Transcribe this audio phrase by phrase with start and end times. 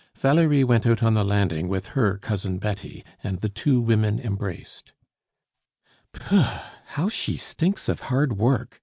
[0.17, 4.93] Valerie went out on the landing with her Cousin Betty, and the two women embraced.
[6.11, 6.63] "Pouh!
[6.87, 8.79] How she stinks of hard work!"